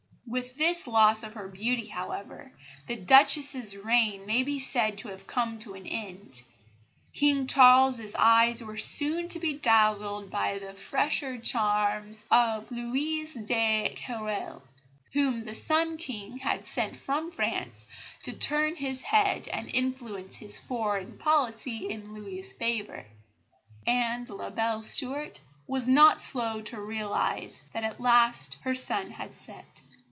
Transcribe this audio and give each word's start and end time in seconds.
With 0.27 0.55
this 0.55 0.87
loss 0.87 1.23
of 1.23 1.33
her 1.33 1.49
beauty, 1.49 1.87
however, 1.87 2.53
the 2.87 2.95
Duchess's 2.95 3.75
reign 3.75 4.25
may 4.25 4.43
be 4.43 4.59
said 4.59 4.97
to 4.99 5.09
have 5.09 5.27
come 5.27 5.59
to 5.59 5.73
an 5.73 5.85
end. 5.85 6.41
King 7.13 7.47
Charles's 7.47 8.15
eyes 8.15 8.63
were 8.63 8.77
soon 8.77 9.27
to 9.27 9.39
be 9.39 9.55
dazzled 9.55 10.29
by 10.29 10.57
the 10.57 10.73
fresher 10.73 11.37
charms 11.37 12.23
of 12.31 12.71
Louise 12.71 13.33
de 13.33 13.93
Querouaille, 13.97 14.61
whom 15.11 15.43
the 15.43 15.53
"Sun 15.53 15.97
King" 15.97 16.37
had 16.37 16.65
sent 16.65 16.95
from 16.95 17.29
France 17.29 17.85
to 18.23 18.31
turn 18.31 18.75
his 18.77 19.01
head 19.01 19.49
and 19.49 19.67
influence 19.73 20.37
his 20.37 20.57
foreign 20.57 21.17
policy 21.17 21.89
in 21.89 22.13
Louis's 22.13 22.53
favour; 22.53 23.05
and 23.85 24.29
La 24.29 24.49
belle 24.49 24.81
Stuart 24.81 25.41
was 25.67 25.89
not 25.89 26.21
slow 26.21 26.61
to 26.61 26.79
realise 26.79 27.63
that 27.73 27.83
at 27.83 27.99
last 27.99 28.55
her 28.61 28.73
sun 28.73 29.11
had 29.11 29.35
set. 29.35 29.81